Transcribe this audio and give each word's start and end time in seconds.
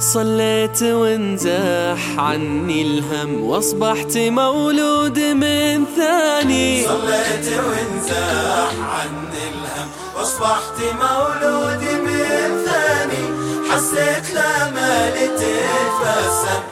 صليت 0.00 0.82
وانزاح 0.82 2.18
عني 2.18 2.82
الهم 2.82 3.42
واصبحت 3.42 4.16
مولود 4.16 5.18
من 5.18 5.84
ثاني. 5.96 6.84
صليت 6.84 7.48
وانزاح 7.68 8.72
عني 8.92 9.42
الهم 9.52 9.88
واصبحت 10.16 10.78
مولود 11.02 11.82
من 12.06 12.64
ثاني. 12.66 13.24
حسيت 13.70 14.30
لما 14.30 15.10
لتتبسم 15.10 16.62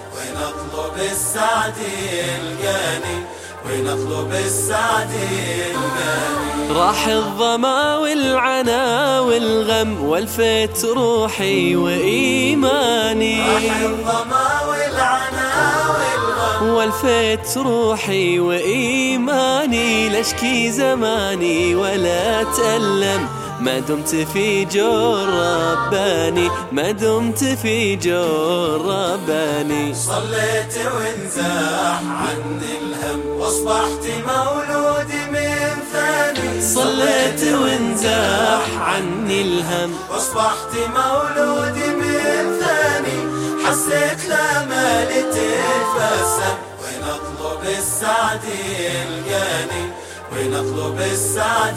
اطلب 0.48 0.96
السعد 1.12 1.74
يلقاني 2.12 3.18
وين 3.66 3.88
اطلب 3.88 4.32
السعد 4.32 5.10
يلقاني 5.12 6.80
راح 6.80 7.06
الظما 7.06 7.96
والعنا 7.96 9.20
والغم 9.20 10.04
والفيت 10.04 10.84
روحي 10.84 11.76
وإيماني. 11.76 13.40
راح 13.40 13.80
الظما 13.82 14.48
والعنا 14.68 15.50
والغم. 15.88 16.74
والفيت 16.74 17.56
روحي 17.56 18.38
وإيماني 18.38 20.08
لاشكي 20.08 20.70
زماني 20.72 21.74
ولا 21.74 22.40
أتألم 22.40 23.28
ما 23.60 23.78
دمت 23.78 24.14
في 24.14 24.64
جور 24.64 25.28
رباني 25.28 26.50
ما 26.72 26.90
دمت 26.90 27.44
في 27.44 27.96
جور 27.96 28.80
رباني. 28.80 29.94
صليت 29.94 30.74
وانزاح 30.94 32.00
عني 32.02 32.72
الهم 32.82 33.20
واصبحت 33.38 34.04
مولود 34.28 35.12
من 35.32 35.76
ثاني. 35.92 36.62
صليت 36.62 37.42
وانزاح 37.62 38.64
عني 38.80 39.42
الهم. 39.42 39.94
واصبحت 40.10 40.72
مولود 40.96 41.76
من 42.00 42.60
ثاني. 42.60 43.18
حسيت 43.66 44.28
لا 44.28 44.64
مال 44.64 45.08
تتبسم 45.08 46.56
وين 46.82 47.02
أطلب 47.04 47.62
السعد 47.78 48.44
يلقاني 48.78 49.84
وين 50.32 50.54
اطلب 50.54 51.00
السعد 51.00 51.76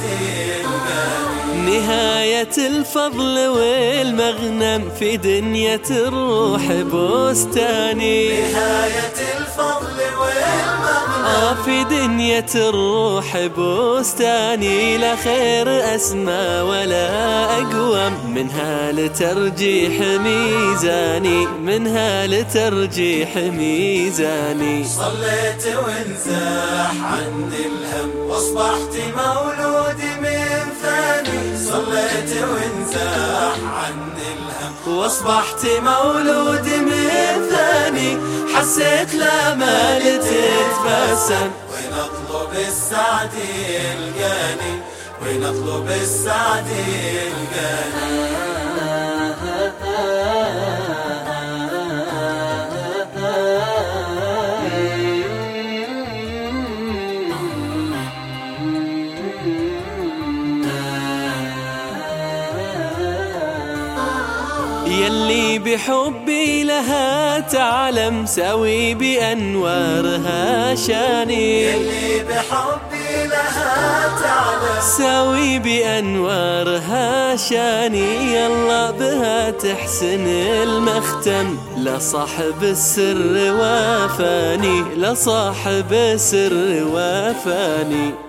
نهاية 1.66 2.58
الفضل 2.58 3.48
والمغنم 3.48 4.90
في 5.00 5.18
دنيا 5.18 5.80
الروح 5.92 6.72
بستاني. 6.72 8.42
نهاية 8.42 9.18
الفضل 9.38 10.00
والمغنم. 10.20 11.26
آه 11.26 11.54
في 11.66 11.84
دنيا 11.84 12.46
الروح 12.56 13.38
بستاني. 13.38 14.98
لا 14.98 15.16
خير 15.16 15.96
أسمى 15.96 16.62
ولا 16.62 17.46
أقوم. 17.62 18.34
منها 18.36 18.92
لترجيح 18.92 20.00
ميزاني 20.00 21.46
منها 21.46 22.28
لترجيح 22.28 23.38
ميزاني. 23.38 24.84
صليت 24.84 25.76
وانزاح 26.90 27.14
عني 27.14 27.66
الهم 27.66 28.30
واصبحت 28.30 28.96
مولود 29.18 30.02
من 30.22 30.74
ثاني. 30.82 31.58
صليت 31.58 32.44
وانزاح 32.44 33.58
عني 33.80 34.28
الهم 34.34 34.98
واصبحت 34.98 35.66
مولود 35.66 36.68
من 36.68 37.50
ثاني. 37.50 38.18
حسيت 38.56 39.14
لا 39.14 39.56
مال 39.56 40.02
تتبسم. 40.02 41.50
وين 41.72 41.94
أطلب 41.94 42.52
السعد 42.68 43.34
يلقاني 43.70 44.74
وين 45.22 45.44
أطلب 45.44 45.88
السعد 45.92 46.68
يلقاني 46.68 47.99
يلي 64.92 65.60
بحبي 65.60 66.64
لها 66.64 67.40
تعلم 67.40 68.26
سوي 68.26 68.94
بأنوارها 68.94 70.76
شاني. 70.76 71.76
اللي 71.76 72.24
بحبي 72.24 73.28
لها 73.28 74.08
تعلم 74.22 74.82
سوي 74.98 75.60
بأنوارها 75.60 77.36
شاني. 77.36 78.36
يلا 78.36 78.92
بها 78.92 79.50
تحسن 79.52 80.28
المختم 80.28 81.58
لصاحب 81.78 82.64
السر 82.64 83.54
وافاني 83.60 84.82
لصاحب 84.98 85.94
السر 85.94 86.84
وافاني. 86.94 88.29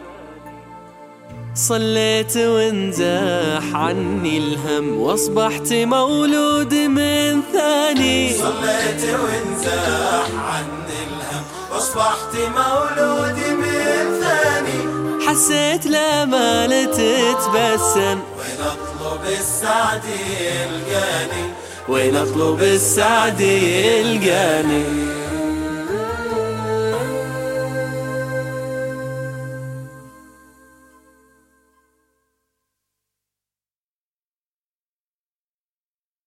صليت 1.55 2.37
وانزاح 2.37 3.75
عني 3.75 4.39
الهم 4.39 5.01
واصبحت 5.01 5.73
مولود 5.73 6.75
من 6.75 7.43
ثاني. 7.53 8.33
صليت 8.33 9.05
وانزاح 9.05 10.29
عني 10.31 10.99
الهم 11.07 11.45
واصبحت 11.73 12.35
مولود 12.37 13.39
من 13.59 14.21
ثاني. 14.21 14.81
حسيت 15.27 15.87
لا 15.87 16.25
مال 16.25 16.91
تتبسم. 16.91 18.19
وين 18.39 18.61
أطلب 18.61 19.25
السعد 19.41 20.05
يلقاني 20.41 21.45
وين 21.89 22.17
أطلب 22.17 22.63
السعد 22.63 23.41
يلقاني 23.41 24.85